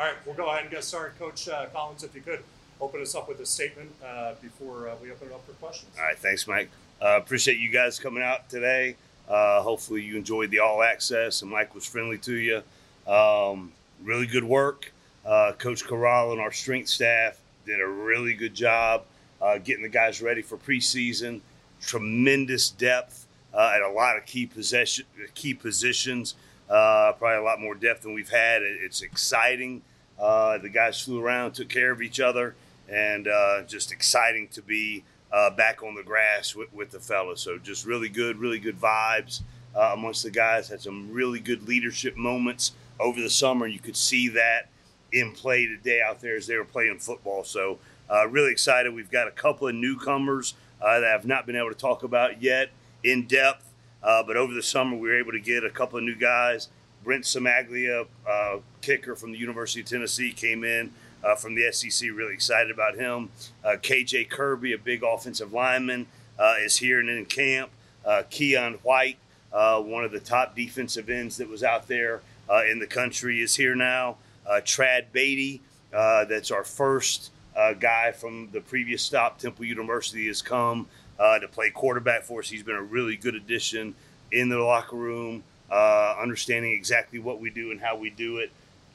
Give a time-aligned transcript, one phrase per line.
[0.00, 1.18] All right, we'll go ahead and get started.
[1.18, 2.42] Coach uh, Collins, if you could
[2.80, 5.90] open us up with a statement uh, before uh, we open it up for questions.
[5.98, 6.70] All right, thanks, Mike.
[7.02, 8.96] Uh, appreciate you guys coming out today.
[9.28, 12.62] Uh, hopefully, you enjoyed the all access and Mike was friendly to you.
[13.06, 14.90] Um, really good work.
[15.26, 19.04] Uh, Coach Caralla and our strength staff did a really good job
[19.64, 21.42] getting the guys ready for preseason.
[21.82, 25.04] Tremendous depth at a lot of key possession,
[25.34, 26.36] key positions.
[26.70, 28.62] Uh, probably a lot more depth than we've had.
[28.62, 29.82] It's exciting.
[30.20, 32.54] Uh, the guys flew around, took care of each other,
[32.88, 35.02] and uh, just exciting to be
[35.32, 37.40] uh, back on the grass with, with the fellas.
[37.40, 39.40] So just really good, really good vibes
[39.74, 40.68] uh, amongst the guys.
[40.68, 43.66] Had some really good leadership moments over the summer.
[43.66, 44.68] You could see that
[45.12, 47.44] in play today out there as they were playing football.
[47.44, 47.78] So
[48.10, 48.92] uh, really excited.
[48.92, 52.70] We've got a couple of newcomers that I've not been able to talk about yet
[53.02, 53.72] in depth.
[54.02, 56.68] But over the summer, we were able to get a couple of new guys.
[57.02, 60.92] Brent Cimaglia, uh, kicker from the University of Tennessee, came in
[61.24, 62.10] uh, from the SEC.
[62.10, 63.30] Really excited about him.
[63.64, 66.06] Uh, KJ Kirby, a big offensive lineman,
[66.38, 67.70] uh, is here and in camp.
[68.04, 69.18] Uh, Keion White,
[69.52, 72.22] uh, one of the top defensive ends that was out there
[72.68, 74.16] in the country, is here now.
[74.48, 75.60] Trad Beatty,
[75.92, 77.30] that's our first
[77.78, 82.48] guy from the previous stop, Temple University, has come to play quarterback for us.
[82.48, 83.94] He's been a really good addition
[84.32, 88.50] in the locker room, uh, understanding exactly what we do and how we do it.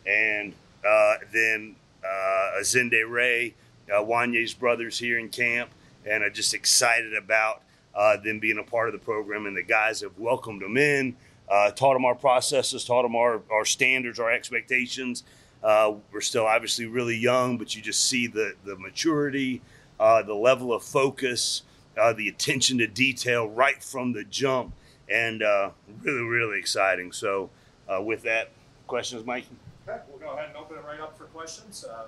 [0.06, 0.54] And
[0.88, 3.54] uh, then uh, Azende Ray,
[3.90, 5.70] uh, Wanye's brothers here in camp,
[6.06, 7.62] and I'm just excited about
[7.96, 9.46] uh, them being a part of the program.
[9.46, 11.16] And the guys have welcomed them in,
[11.50, 15.24] uh, taught them our processes, taught them our, our standards, our expectations.
[15.64, 19.62] Uh, we're still obviously really young, but you just see the, the maturity,
[19.98, 21.64] the level of focus,
[21.96, 24.74] the attention to detail right from the jump,
[25.10, 25.72] and uh,
[26.04, 27.12] really, really exciting.
[27.12, 27.50] So,
[27.88, 28.52] uh, with that,
[28.88, 29.46] questions, Mike?
[29.88, 31.84] Okay, we'll go ahead and open it right up for questions.
[31.86, 32.06] Uh,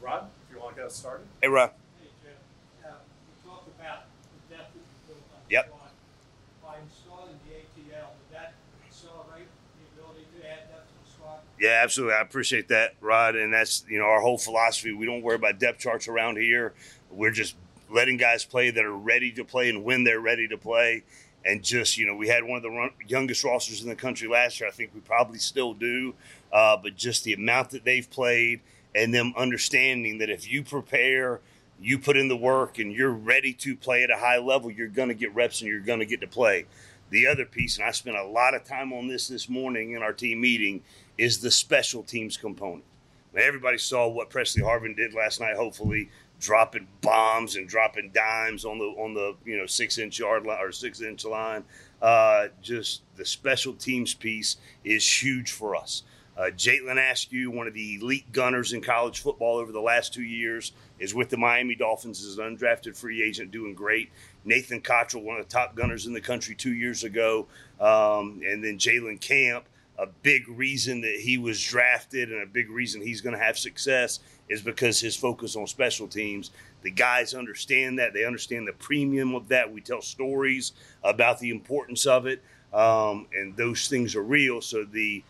[0.00, 1.26] Rod, if you want to get us started.
[1.42, 1.70] Hey, Rod.
[2.00, 2.32] Hey, Jim,
[2.84, 4.04] uh, talked about
[4.48, 5.66] the depth that you built on Yep.
[5.66, 5.80] squad.
[6.62, 8.54] By installing the ATL, would that
[8.86, 11.38] accelerate the ability to add depth to the squad?
[11.58, 12.14] Yeah, absolutely.
[12.14, 13.34] I appreciate that, Rod.
[13.36, 14.92] And that's you know our whole philosophy.
[14.92, 16.74] We don't worry about depth charts around here.
[17.10, 17.56] We're just
[17.90, 21.04] letting guys play that are ready to play and when they're ready to play.
[21.44, 24.28] And just you know, we had one of the run, youngest rosters in the country
[24.28, 24.68] last year.
[24.68, 26.14] I think we probably still do.
[26.52, 28.60] Uh, but just the amount that they've played
[28.94, 31.40] and them understanding that if you prepare,
[31.80, 34.88] you put in the work, and you're ready to play at a high level, you're
[34.88, 36.66] going to get reps and you're going to get to play.
[37.10, 40.02] The other piece, and I spent a lot of time on this this morning in
[40.02, 40.82] our team meeting,
[41.18, 42.84] is the special teams component.
[43.36, 45.56] Everybody saw what Pressley Harvin did last night.
[45.56, 46.08] Hopefully,
[46.40, 50.58] dropping bombs and dropping dimes on the on the you know six inch yard line
[50.60, 51.64] or six inch line.
[52.02, 56.02] Uh, just the special teams piece is huge for us.
[56.36, 60.22] Uh, Jaytlin Askew, one of the elite gunners in college football over the last two
[60.22, 64.10] years, is with the Miami Dolphins as an undrafted free agent, doing great.
[64.44, 67.46] Nathan Cottrell, one of the top gunners in the country two years ago,
[67.80, 69.66] um, and then Jalen Camp.
[69.98, 73.56] A big reason that he was drafted and a big reason he's going to have
[73.56, 76.50] success is because his focus on special teams.
[76.82, 78.12] The guys understand that.
[78.12, 79.72] They understand the premium of that.
[79.72, 80.72] We tell stories
[81.02, 84.60] about the importance of it, um, and those things are real.
[84.60, 85.22] So the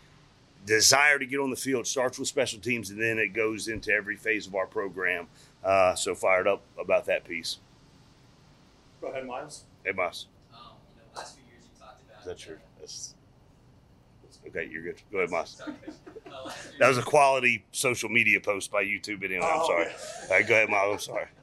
[0.65, 3.91] desire to get on the field starts with special teams, and then it goes into
[3.91, 5.27] every phase of our program.
[5.63, 7.57] Uh, so fired up about that piece.
[8.99, 9.63] Go ahead, Miles.
[9.83, 10.25] Hey, boss.
[10.53, 10.59] Um,
[10.95, 12.19] you know, last few years you talked about.
[12.19, 12.57] Is that true?
[14.55, 15.01] That's, okay, you're good.
[15.11, 15.57] Go ahead, boss.
[15.57, 15.95] Sorry, Coach.
[16.45, 19.19] Last few That was a quality social media post by YouTube.
[19.21, 19.85] But anyway, I'm Oh, sorry.
[19.87, 21.07] All right, go ahead, Miles.
[21.07, 21.25] I'm sorry.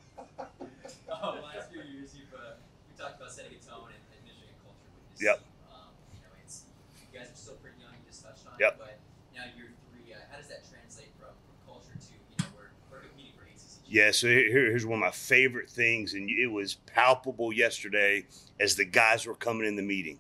[1.25, 2.57] Oh, last few years you've uh,
[2.91, 5.39] you talked about setting a tone and administering a culture with this Yep.
[5.71, 6.65] Um, you know, it's
[6.99, 7.93] you guys are still pretty young.
[7.95, 8.73] You just touched on Yep.
[8.73, 8.99] it, but
[9.37, 10.11] now year three.
[10.13, 13.45] Uh, how does that translate from, from culture to you know we're we're competing for
[13.47, 13.87] ACC?
[13.87, 18.27] Yeah, so here, here's one of my favorite things, and it was palpable yesterday
[18.59, 20.19] as the guys were coming in the meeting.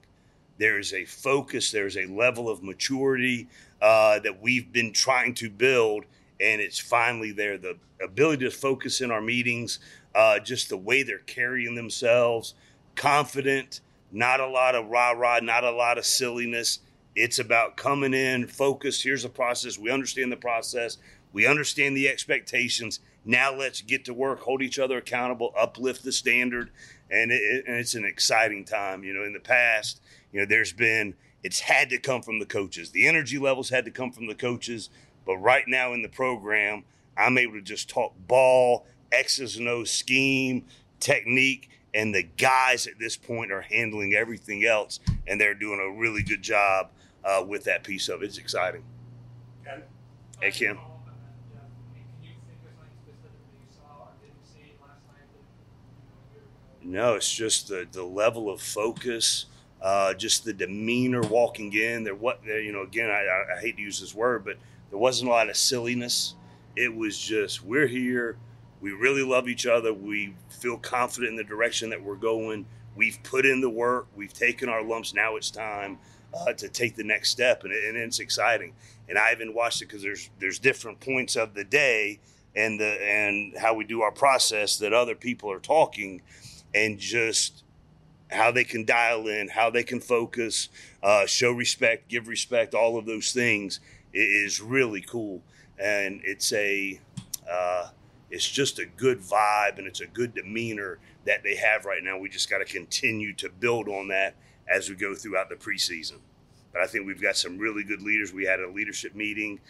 [0.62, 3.48] There is a focus, there is a level of maturity
[3.80, 6.04] uh, that we've been trying to build,
[6.38, 7.58] and it's finally there.
[7.58, 9.80] The ability to focus in our meetings,
[10.14, 12.54] uh, just the way they're carrying themselves,
[12.94, 13.80] confident,
[14.12, 16.78] not a lot of rah rah, not a lot of silliness.
[17.16, 19.02] It's about coming in, focused.
[19.02, 19.76] Here's the process.
[19.76, 20.96] We understand the process.
[21.32, 23.00] We understand the expectations.
[23.24, 26.70] Now let's get to work, hold each other accountable, uplift the standard,
[27.10, 29.02] and, it, and it's an exciting time.
[29.02, 30.00] You know, in the past,
[30.32, 32.90] you know, there's been it's had to come from the coaches.
[32.90, 34.90] The energy levels had to come from the coaches.
[35.26, 36.84] But right now in the program,
[37.16, 40.64] I'm able to just talk ball, X's and O's scheme,
[41.00, 45.98] technique, and the guys at this point are handling everything else, and they're doing a
[45.98, 46.90] really good job
[47.24, 48.26] uh, with that piece of it.
[48.26, 48.82] It's exciting.
[50.40, 50.78] Hey, Kim.
[56.84, 59.46] No, it's just the, the level of focus
[59.82, 62.04] uh, just the demeanor walking in.
[62.04, 62.82] There, what you know.
[62.82, 64.56] Again, I, I, I hate to use this word, but
[64.90, 66.34] there wasn't a lot of silliness.
[66.76, 68.36] It was just we're here.
[68.80, 69.92] We really love each other.
[69.92, 72.66] We feel confident in the direction that we're going.
[72.94, 74.06] We've put in the work.
[74.14, 75.14] We've taken our lumps.
[75.14, 75.98] Now it's time
[76.34, 78.74] uh, to take the next step, and, and it's exciting.
[79.08, 82.20] And I even watched it because there's there's different points of the day
[82.54, 86.22] and the and how we do our process that other people are talking,
[86.74, 87.61] and just
[88.32, 90.68] how they can dial in, how they can focus,
[91.02, 93.80] uh, show respect, give respect, all of those things
[94.12, 95.42] is really cool.
[95.78, 97.00] And it's a,
[97.50, 97.88] uh,
[98.30, 102.18] it's just a good vibe and it's a good demeanor that they have right now.
[102.18, 104.34] We just got to continue to build on that
[104.68, 106.18] as we go throughout the preseason.
[106.72, 108.32] But I think we've got some really good leaders.
[108.32, 109.60] We had a leadership meeting.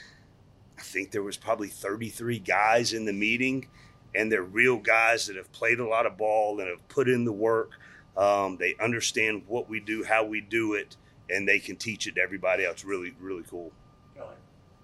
[0.79, 3.67] I think there was probably 33 guys in the meeting,
[4.15, 7.25] and they're real guys that have played a lot of ball and have put in
[7.25, 7.73] the work.
[8.17, 10.97] Um, they understand what we do, how we do it,
[11.31, 12.85] and they can teach it to everybody else.
[12.85, 13.73] Really, really cool.
[14.15, 14.35] Kelly.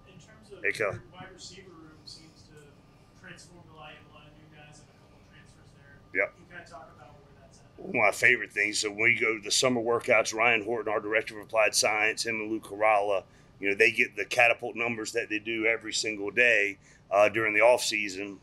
[0.07, 0.93] In terms of Hey, Kel.
[0.93, 3.97] your wide receiver room seems to transform the light.
[4.11, 6.21] A lot of new guys and a couple of transfers there.
[6.23, 6.35] Yep.
[6.35, 7.79] Can you kind of talk about where that's at?
[7.79, 8.79] One of my favorite things.
[8.79, 12.25] So when you go to the summer workouts, Ryan Horton, our director of applied science,
[12.25, 13.25] him and Lou Caralla,
[13.61, 16.79] you know, they get the catapult numbers that they do every single day
[17.11, 18.39] uh, during the off season.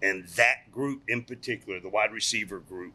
[0.00, 2.94] And that group in particular, the wide receiver group,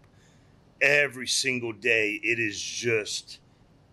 [0.81, 3.39] every single day, it is just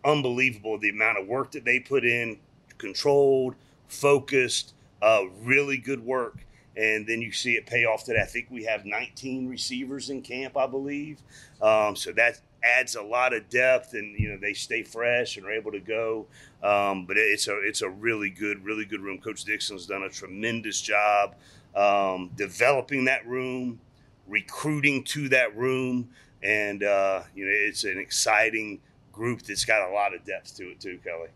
[0.04, 2.38] unbelievable the amount of work that they put in,
[2.78, 3.54] controlled,
[3.88, 6.38] focused, uh, really good work.
[6.76, 8.20] And then you see it pay off today.
[8.22, 11.20] I think we have 19 receivers in camp, I believe.
[11.60, 15.44] Um, so that adds a lot of depth, and you know they stay fresh and
[15.46, 16.26] are able to go.
[16.62, 19.18] Um, but it's a it's a really good, really good room.
[19.18, 21.34] Coach Dixon's done a tremendous job
[21.74, 23.80] um, developing that room,
[24.26, 26.10] recruiting to that room,
[26.42, 28.80] and uh, you know it's an exciting
[29.12, 31.28] group that's got a lot of depth to it too, Kelly.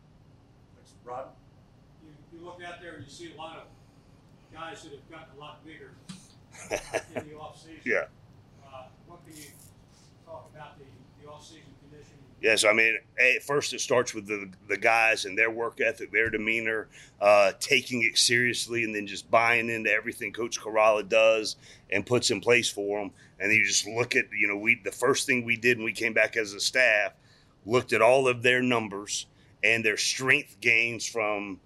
[0.77, 0.95] Thanks.
[1.05, 1.27] Rod?
[2.03, 3.65] You, you look out there and you see a lot of
[4.53, 5.93] guys that have gotten a lot bigger
[6.71, 7.81] in the off-season.
[7.85, 8.05] Yeah.
[8.65, 9.49] Uh, what can you
[10.25, 10.85] talk about the,
[11.21, 12.21] the off-season conditioning?
[12.41, 16.13] Yes, I mean, at first it starts with the the guys and their work ethic,
[16.13, 16.89] their demeanor,
[17.21, 21.57] uh, taking it seriously, and then just buying into everything Coach Caralla does
[21.95, 23.13] and puts in place for them.
[23.39, 25.93] And you just look at, you know, we the first thing we did when we
[25.93, 27.13] came back as a staff,
[27.65, 29.27] looked at all of their numbers
[29.63, 31.61] and their strength gains from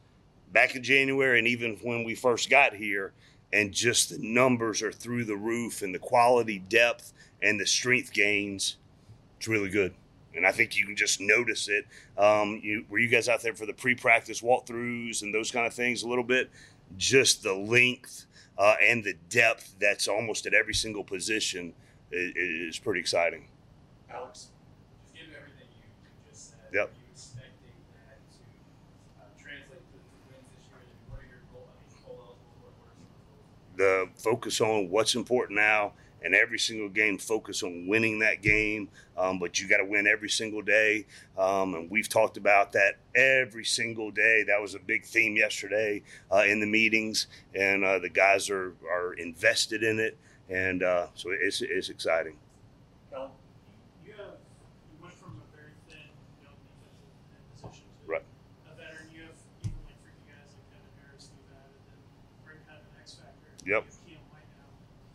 [0.53, 3.13] back in January and even when we first got here,
[3.53, 8.13] and just the numbers are through the roof and the quality, depth, and the strength
[8.13, 8.77] gains.
[9.39, 9.95] It's really good
[10.35, 11.87] and I think you can just notice it.
[12.17, 15.75] Um, you were you guys out there for the pre-practice walkthroughs and those kind of
[15.75, 16.51] things a little bit?
[16.97, 18.27] Just the length
[18.59, 21.73] uh, and the depth that's almost at every single position
[22.11, 22.33] is,
[22.75, 23.49] is pretty exciting.
[24.11, 24.49] Alex?
[25.05, 26.89] Just given everything you, just said, Yep.
[26.89, 28.43] are you expecting that to
[29.21, 29.97] uh, translate to,
[30.29, 30.81] wins this year?
[31.09, 31.69] What are your goal?
[31.71, 32.37] I mean, goal.
[32.63, 34.17] What, what are some of?
[34.17, 38.89] The focus on what's important now, and every single game focus on winning that game.
[39.17, 41.07] Um, but you got to win every single day,
[41.37, 44.45] um, and we've talked about that every single day.
[44.47, 48.75] That was a big theme yesterday uh, in the meetings, and uh, the guys are
[48.91, 50.17] are invested in it,
[50.49, 52.37] and uh, so it's it's exciting.
[53.11, 53.29] Kelly?
[54.07, 54.39] You have
[54.95, 55.99] you went from a very thin
[56.47, 58.23] young defensive end position to Right.
[58.71, 59.11] a veteran.
[59.11, 61.99] You have even like freaky guys like Kevin Harris do that, and
[62.47, 63.51] bring kind of an X factor.
[63.67, 63.67] Yep.
[63.67, 64.69] You have Keion White now.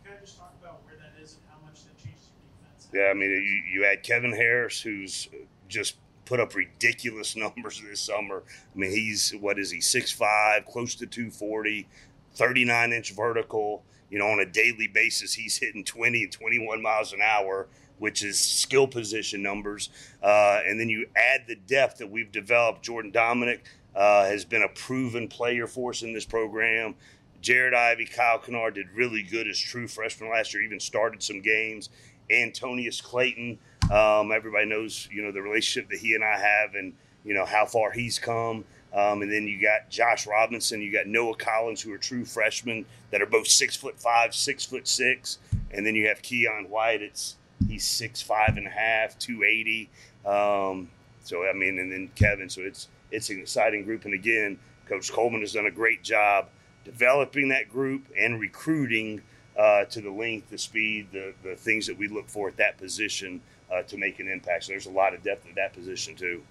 [0.04, 2.82] Kind of just talk about where that is and how much that changes your defense.
[2.94, 5.28] Yeah, I mean, you, you had Kevin Harris, who's
[5.68, 5.96] just
[6.26, 8.44] put up ridiculous numbers this summer.
[8.74, 11.88] I mean, he's, what is he, 6'5, close to 240,
[12.34, 13.82] 39 inch vertical.
[14.10, 17.66] You know, on a daily basis, he's hitting 20 and 21 miles an hour,
[17.98, 19.88] which is skill position numbers.
[20.22, 22.82] Uh, and then you add the depth that we've developed.
[22.82, 23.60] Jordan Domineck
[23.96, 26.94] uh, has been a proven player for us in this program.
[27.40, 31.42] Jared Ivey, Kyle Kennard did really good as true freshman last year, even started some
[31.42, 31.90] games.
[32.30, 33.58] Antonneous Clayton,
[33.90, 37.44] um, everybody knows, you know, the relationship that he and I have and, you know,
[37.44, 38.64] how far he's come.
[38.92, 42.86] Um, and then you got Josh Robinson, you got Noah Collins, who are true freshmen
[43.10, 45.38] that are both six foot five, six foot six.
[45.72, 49.90] And then you have Keion White, it's he's six five and a half, two eighty.
[50.24, 50.90] Um,
[51.24, 52.48] so I mean, and then Kevin.
[52.48, 54.04] So it's it's an exciting group.
[54.04, 56.48] And again, Coach Coleman has done a great job
[56.84, 59.22] developing that group and recruiting
[59.58, 62.76] uh, to the length, the speed, the, the things that we look for at that
[62.78, 63.40] position
[63.72, 64.64] uh, to make an impact.
[64.64, 66.42] So there's a lot of depth at that position too.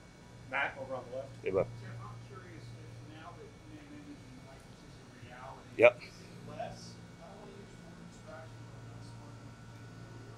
[0.51, 1.29] Matt over on the left?
[1.43, 5.81] Yeah, but- Geoff, I'm curious if now that man image and likeness is a reality.
[5.81, 5.93] Yep.
[5.97, 6.79] Is it less,
[7.19, 10.37] I don't want to use the word distraction, but less working with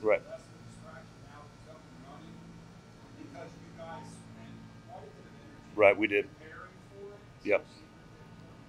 [0.00, 0.22] the right Right.
[0.30, 2.36] Less of a distraction now it's up and running
[3.20, 4.54] because you guys spent
[4.88, 6.24] quite a bit of energy Right, we did.
[6.38, 7.20] preparing for it.
[7.44, 7.60] Yep.
[7.60, 8.14] So it's super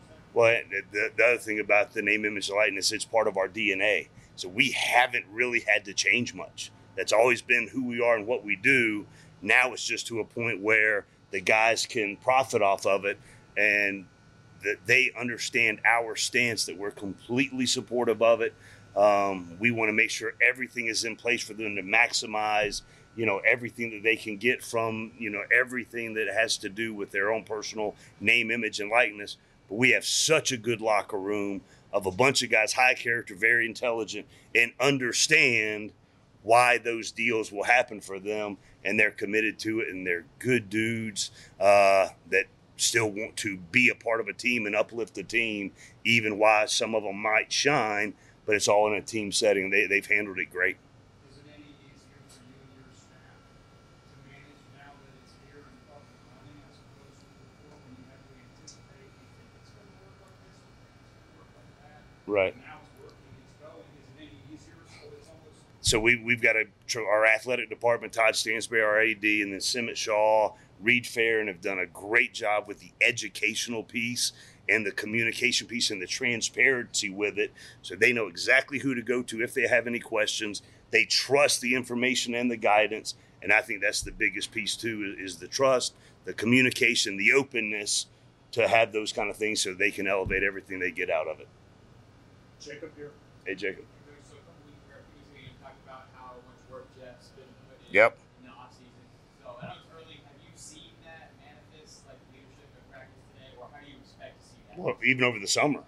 [0.01, 0.20] important.
[0.33, 3.37] Well, the, the, the other thing about the name, image, and likeness, it's part of
[3.37, 4.07] our DNA.
[4.35, 6.71] So we haven't really had to change much.
[6.95, 9.05] That's always been who we are and what we do.
[9.41, 13.17] Now it's just to a point where the guys can profit off of it
[13.57, 14.05] and
[14.63, 18.53] that they understand our stance that we're completely supportive of it.
[18.95, 22.81] Um, we want to make sure everything is in place for them to maximize,
[23.15, 26.93] you know, everything that they can get from, you know, everything that has to do
[26.93, 29.37] with their own personal name, image, and likeness.
[29.71, 31.61] But we have such a good locker room
[31.93, 35.93] of a bunch of guys, high character, very intelligent, and understand
[36.43, 40.69] why those deals will happen for them, and they're committed to it, and they're good
[40.69, 45.23] dudes uh, that still want to be a part of a team and uplift the
[45.23, 45.71] team,
[46.03, 48.13] even while some of them might shine.
[48.45, 49.69] But it's all in a team setting.
[49.69, 50.75] They, they've handled it great.
[51.29, 53.37] Is it any easier for you and your staff
[54.11, 58.01] to manage now that it's here and up and running as opposed to before when
[58.01, 61.37] you had to anticipate, you think it's gonna work like this, you think it's gonna
[61.37, 62.01] work like that?
[62.01, 62.01] Right.
[62.01, 62.20] Now it's working, it's going, is it any
[64.53, 64.73] easier,
[65.81, 66.65] so we, we've got a,
[66.99, 71.61] our athletic department, Todd Stansbury, our AD, and then Simmet Shaw, Reed Fair, and have
[71.61, 74.31] done a great job with the educational piece
[74.69, 77.51] and the communication piece and the transparency with it.
[77.81, 80.61] So they know exactly who to go to if they have any questions.
[80.91, 83.15] They trust the information and the guidance.
[83.41, 85.95] And I think that's the biggest piece too is the trust,
[86.25, 88.05] the communication, the openness
[88.51, 91.39] to have those kind of things so they can elevate everything they get out of
[91.39, 91.47] it.
[92.61, 93.11] Jacob here.
[93.45, 93.85] Hey Jacob.
[94.29, 97.89] So a couple weeks ago, previously, you talked about how much work Jeff's been putting
[97.89, 98.17] in Yep.
[98.37, 99.03] in the offseason.
[99.41, 100.21] So I know it's early.
[100.21, 104.37] Have you seen that manifest like leadership in practice today, or how do you expect
[104.37, 104.77] to see that?
[104.77, 105.81] Well, even over the summer.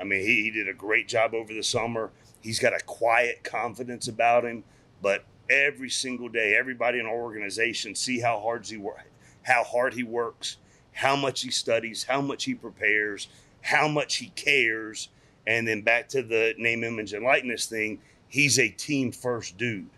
[0.00, 2.10] I mean, he, he did a great job over the summer.
[2.40, 4.64] He's got a quiet confidence about him,
[5.00, 9.06] but every single day, everybody in our organization see how hard he work,
[9.42, 10.56] how hard he works,
[10.92, 13.28] how much he studies, how much he prepares,
[13.60, 15.08] how much he cares,
[15.46, 18.00] and then back to the name, image, and likeness thing.
[18.28, 19.90] He's a team first dude.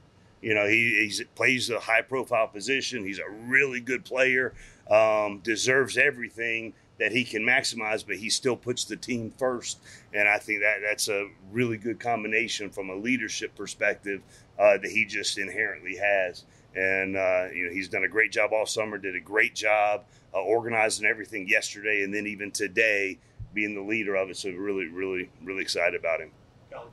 [0.43, 3.05] You know, he plays a high profile position.
[3.05, 4.55] He's a really good player.
[4.89, 9.81] Um, deserves everything that he can maximize, but he still puts the team first.
[10.15, 14.23] And I think that that's a really good combination from a leadership perspective
[14.59, 16.45] uh, that he just inherently has.
[16.75, 18.99] And uh, you know, he's done a great job all summer.
[18.99, 23.19] Did a great job uh, organizing everything yesterday, and then even today,
[23.57, 24.37] being the leader of it.
[24.37, 26.31] So really, really, really excited about him.
[26.71, 26.85] Coach,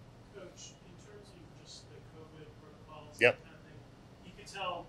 [0.87, 3.37] in terms of just the COVID protocols, Yep.
[3.43, 3.79] kind of thing,
[4.25, 4.87] you could tell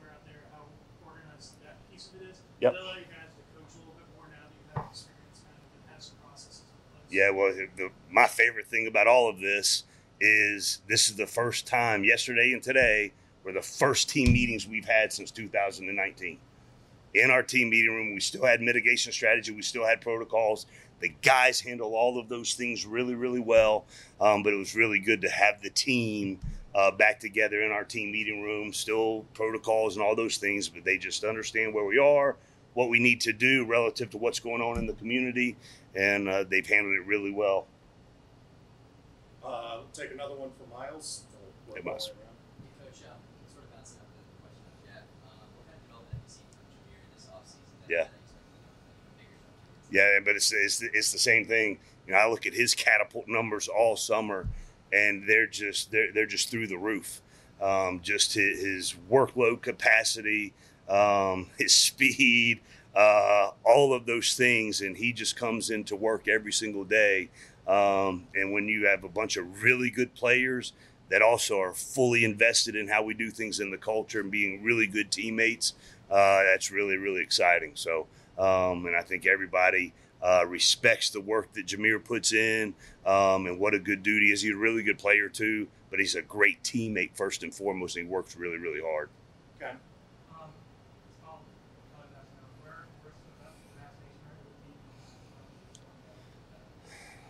[0.00, 0.62] were out there how
[1.04, 2.38] organized that piece of it is.
[2.62, 2.72] Yep.
[2.72, 5.42] That allow you guys to coach a little bit more now that you have experience
[5.42, 6.62] kind of and have some processes?
[7.10, 9.84] Yeah, well, the, my favorite thing about all of this
[10.20, 13.12] is this is the first time, yesterday and today,
[13.44, 16.38] were the first team meetings we've had since 2019.
[17.14, 20.66] In our team meeting room, we still had mitigation strategy, we still had protocols.
[21.00, 23.84] The guys handle all of those things really, really well.
[24.20, 26.40] Um, but it was really good to have the team
[26.74, 30.84] uh, back together in our team meeting room, still protocols and all those things, but
[30.84, 32.36] they just understand where we are,
[32.74, 35.56] what we need to do relative to what's going on in the community,
[35.94, 37.66] and uh, they've handled it really well.
[39.44, 41.22] Uh, take another one for Miles.
[41.74, 42.08] Hey, Miles.
[42.08, 42.36] way around.
[42.82, 43.16] Hey, Coach, um,
[43.48, 46.32] sort of bouncing off the question of Jeff, um, what kind of development have you
[46.34, 47.64] seen from Jahmyr this offseason?
[47.80, 48.04] that- Yeah.
[48.04, 49.75] that you expect, you know, bigger jump towards?
[49.90, 51.78] Yeah, but it's, it's it's the same thing.
[52.06, 54.48] You know, I look at his catapult numbers all summer,
[54.92, 57.20] and they're just they're they're just through the roof.
[57.60, 60.52] Um, just his, his workload capacity,
[60.90, 62.60] um, his speed,
[62.94, 67.30] uh, all of those things, and he just comes into work every single day.
[67.66, 70.72] Um, and when you have a bunch of really good players
[71.08, 74.62] that also are fully invested in how we do things in the culture and being
[74.62, 75.72] really good teammates,
[76.10, 77.72] uh, that's really really exciting.
[77.74, 78.06] So.
[78.38, 82.74] Um, and I think everybody uh, respects the work that Jahmyr puts in
[83.04, 84.42] um, and what a good dude he is.
[84.42, 88.06] He's a really good player, too, but he's a great teammate, first and foremost, and
[88.06, 89.08] he works really, really hard.
[89.56, 89.70] Okay.
[89.70, 89.76] Um,
[91.24, 91.40] I'll,
[91.96, 94.24] I'll ask now, where, where's the best gas station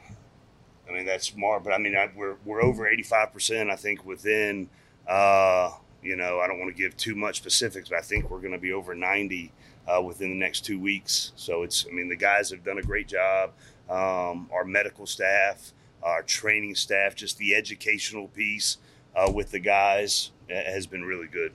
[0.07, 0.93] would be?
[0.93, 4.69] I mean, that's smart, but I mean, I, we're, we're over 85%, I think, within,
[5.09, 5.71] uh,
[6.07, 8.53] you know, I don't want to give too much specifics, but I think we're going
[8.53, 9.53] to be over 90
[9.89, 11.33] uh, within the next two weeks.
[11.37, 13.51] So it's, I mean, the guys have done a great job.
[13.91, 15.73] Um, our medical staff,
[16.03, 18.79] our training staff, just the educational piece
[19.15, 21.53] uh, with the guys uh, has been really good.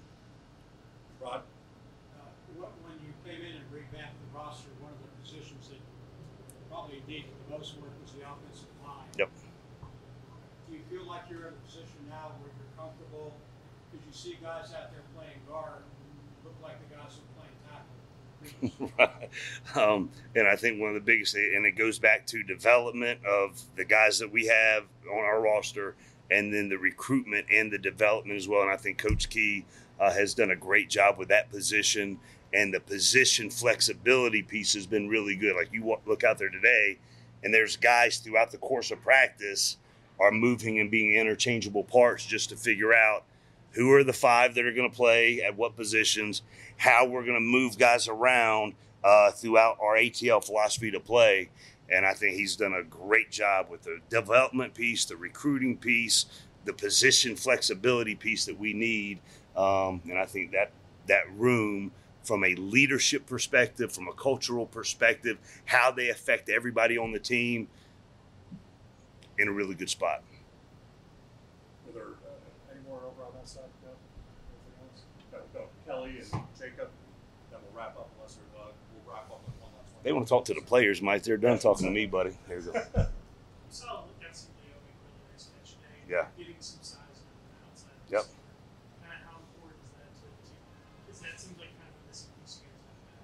[1.22, 1.42] Rod.
[2.16, 2.24] Uh,
[2.58, 5.80] what- When you came in and revamped the roster, one of the positions that
[6.70, 9.08] probably needed the most work was the offensive line.
[9.18, 9.30] Yep.
[10.70, 13.36] Do you feel like you're in a position now where you're comfortable
[13.92, 15.82] because you see guys out there playing guard,
[16.44, 19.10] look like the guys who are playing
[19.74, 19.82] tackle.
[19.96, 23.60] um, and I think one of the biggest, and it goes back to development of
[23.76, 25.96] the guys that we have on our roster,
[26.30, 28.62] and then the recruitment and the development as well.
[28.62, 29.66] And I think Coach Key
[30.00, 32.20] uh, has done a great job with that position,
[32.54, 35.56] and the position flexibility piece has been really good.
[35.56, 37.00] Like you look out there today,
[37.44, 39.78] and there's guys throughout the course of practice
[40.20, 43.24] are moving and being interchangeable parts just to figure out
[43.72, 46.42] who are the five that are going to play at what positions,
[46.78, 48.74] how we're going to move guys around
[49.04, 51.50] uh, throughout our ATL philosophy to play.
[51.90, 56.26] And I think he's done a great job with the development piece, the recruiting piece,
[56.66, 59.20] the position flexibility piece that we need.
[59.56, 60.72] Um, and I think that
[61.08, 61.92] that room,
[62.24, 67.68] from a leadership perspective, from a cultural perspective, how they affect everybody on the team,
[69.42, 70.22] in a really good spot.
[71.88, 73.64] Are there uh, any more over on that side?
[73.84, 73.90] No?
[74.54, 75.02] Anything else?
[75.54, 75.91] Go, go.
[76.02, 76.90] Kelly and Jacob,
[77.52, 80.04] then we'll wrap up unless there, uh, we'll wrap up with one last one.
[80.04, 81.24] They want to talk to the players, Mike.
[81.24, 82.38] They're done talking to me, buddy.
[82.48, 82.72] There you go.
[83.70, 85.48] Saw look at some Leo really nice.
[86.10, 86.26] Yeah.
[86.38, 87.92] Getting some size on the outside.
[88.10, 88.24] Yep.
[89.08, 90.60] Kind how important is that to the team?
[91.06, 92.60] Because that seems like kind of a missing piece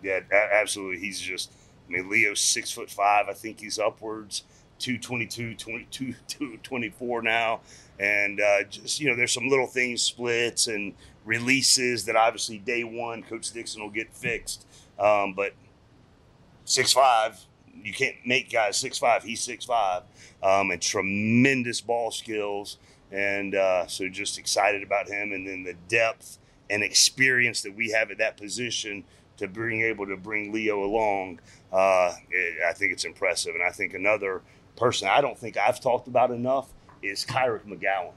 [0.02, 0.30] here.
[0.32, 1.00] Yeah, absolutely.
[1.00, 1.52] He's just,
[1.88, 3.28] I mean, Leo's six foot five.
[3.28, 4.44] I think he's upwards
[4.80, 7.62] 222, 22, 224 now.
[8.00, 10.94] And uh, just, you know, there's some little things, splits and
[11.28, 14.66] releases that obviously day one, Coach Dixon will get fixed.
[14.98, 15.54] Um, but
[16.66, 17.38] six five,
[17.84, 19.24] you can't make guys six five.
[19.24, 20.04] He's six five,
[20.42, 22.78] um, and tremendous ball skills.
[23.12, 27.92] And uh, so just excited about him, and then the depth and experience that we
[27.92, 29.06] have at that position
[29.38, 31.40] to being able to bring Leo along.
[31.72, 34.42] Uh, it, I think it's impressive, and I think another
[34.76, 38.14] person I don't think I've talked about enough is Kyric McGowan.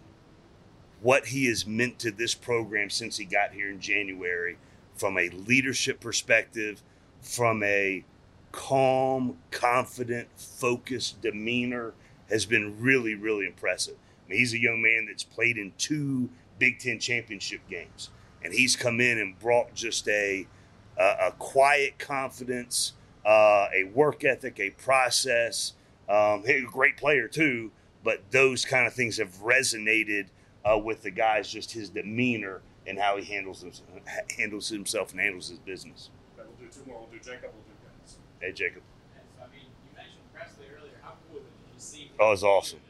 [1.03, 4.59] What he has meant to this program since he got here in January,
[4.95, 6.83] from a leadership perspective,
[7.21, 8.05] from a
[8.53, 11.95] calm, confident, focused demeanor,
[12.29, 13.97] has been really, really impressive.
[14.27, 18.11] I mean, he's a young man that's played in two Big Ten championship games,
[18.45, 20.47] and he's come in and brought just a
[20.99, 22.93] a, a quiet confidence,
[23.25, 25.73] uh, a work ethic, a process.
[26.09, 27.71] Um, he's a great player too,
[28.05, 30.27] but those kind of things have resonated
[30.65, 31.51] uh, with the guys.
[31.51, 33.89] Just his demeanor and how he handles himself,
[34.37, 36.11] handles himself and handles his business.
[36.39, 37.01] Okay, we'll do two more.
[37.01, 37.51] We'll do Jacob.
[37.55, 38.17] We'll do Dennis.
[38.41, 38.83] Hey, Jacob.
[39.17, 40.93] And so, I mean, you mentioned Pressley earlier.
[41.03, 42.11] How cool was it to see?
[42.19, 42.81] Oh, it's awesome.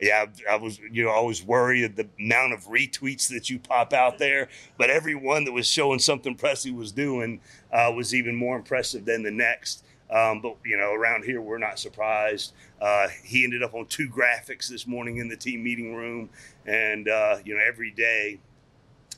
[0.00, 3.48] Yeah, I, I was, you know, I was worried at the amount of retweets that
[3.48, 7.40] you pop out there, but every one that was showing something Pressley was doing
[7.72, 9.84] uh, was even more impressive than the next.
[10.10, 12.52] Um, but you know, around here we're not surprised.
[12.80, 16.30] Uh, he ended up on two graphics this morning in the team meeting room,
[16.64, 18.38] and uh, you know, every day.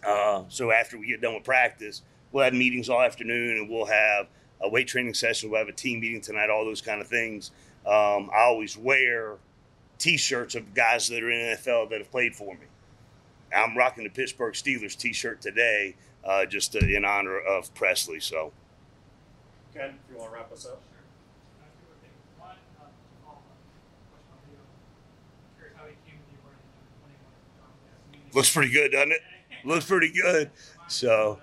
[0.07, 3.87] Uh, so after we get done with practice, we'll have meetings all afternoon, and we'll
[3.87, 4.29] have
[4.61, 5.51] a weight training session.
[5.51, 6.51] We'll have a team meeting tonight.
[6.51, 7.51] All those kind of things.
[7.87, 9.37] Um, I always wear
[9.99, 12.67] T-shirts of guys that are in the NFL that have played for me.
[13.55, 18.21] I'm rocking the Pittsburgh Steelers T-shirt today, uh, just to, in honor of Pressley.
[18.21, 18.53] So,
[19.75, 20.81] Ken, if you want to wrap us up.
[21.61, 22.57] I feel like they- one,
[23.23, 23.43] follow-up
[24.11, 24.61] question on Leo.
[25.59, 28.35] Curious how he came to you wearing the 21 um, as media.
[28.35, 29.23] looks pretty good, doesn't it?
[29.65, 30.51] Looks pretty good.
[30.87, 31.41] So,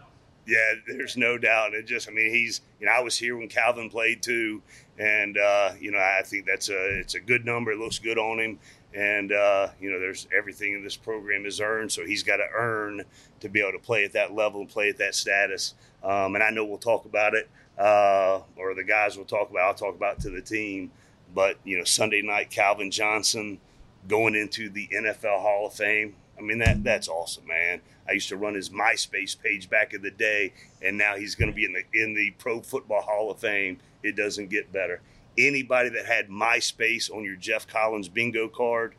[0.47, 1.73] yeah, there's no doubt.
[1.73, 4.61] It just, I mean, he's, you know, I was here when Calvin played too,
[4.97, 7.73] and uh, you know, I think that's a, it's a good number.
[7.73, 8.57] It looks good on him,
[8.93, 12.47] and uh, you know, there's everything in this program is earned, so he's got to
[12.55, 13.03] earn
[13.41, 15.73] to be able to play at that level and play at that status.
[16.03, 19.63] Um, and I know we'll talk about it, uh, or the guys will talk about.
[19.67, 20.91] I'll talk about to the team,
[21.33, 23.59] but you know, Sunday night, Calvin Johnson
[24.07, 26.15] going into the NFL Hall of Fame.
[26.37, 27.81] I mean that that's awesome, man.
[28.07, 31.49] I used to run his MySpace page back in the day, and now he's going
[31.49, 33.79] to be in the in the Pro Football Hall of Fame.
[34.03, 35.01] It doesn't get better.
[35.37, 38.95] Anybody that had MySpace on your Geoff Collins bingo card,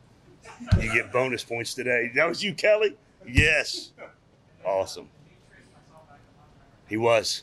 [0.81, 2.11] you get bonus points today.
[2.15, 2.97] That was you, Kelly.
[3.27, 3.93] Yes,
[4.65, 5.09] awesome.
[6.89, 7.43] He was,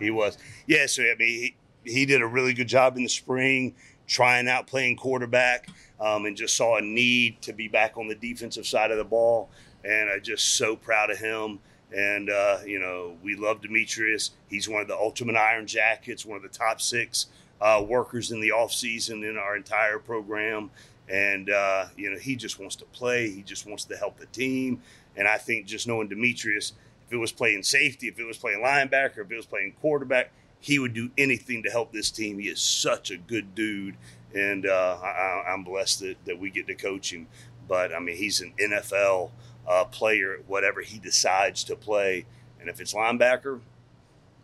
[0.00, 0.38] he was.
[0.66, 0.86] Yeah.
[0.86, 3.74] So I mean, he, he did a really good job in the spring,
[4.06, 5.68] trying out playing quarterback,
[6.00, 9.04] um, and just saw a need to be back on the defensive side of the
[9.04, 9.50] ball.
[9.84, 11.60] And I'm just so proud of him.
[11.92, 14.32] And uh, you know, we love Demetrius.
[14.48, 17.26] He's one of the Ultimate Iron Jackets, one of the top six
[17.60, 20.70] uh, workers in the off season in our entire program.
[21.08, 23.30] And uh, you know, he just wants to play.
[23.30, 24.80] He just wants to help the team.
[25.16, 26.72] And I think just knowing Demetrius,
[27.10, 30.30] if it was playing safety, if it was playing linebacker, if it was playing quarterback,
[30.60, 32.38] he would do anything to help this team.
[32.38, 33.96] He is such a good dude,
[34.32, 37.26] and uh, I, I'm blessed that, that we get to coach him.
[37.66, 39.30] But I mean, he's an NFL
[39.66, 42.26] uh, player at whatever he decides to play.
[42.60, 43.58] And if it's linebacker,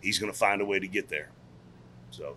[0.01, 1.29] he's going to find a way to get there.
[2.11, 2.37] So